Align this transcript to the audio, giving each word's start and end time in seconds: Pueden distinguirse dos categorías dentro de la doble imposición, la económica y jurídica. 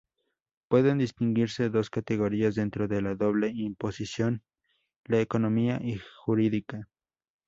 Pueden 0.67 0.97
distinguirse 0.97 1.69
dos 1.69 1.91
categorías 1.91 2.55
dentro 2.55 2.87
de 2.87 3.03
la 3.03 3.13
doble 3.13 3.49
imposición, 3.53 4.41
la 5.05 5.21
económica 5.21 5.79
y 5.79 6.01
jurídica. 6.25 6.89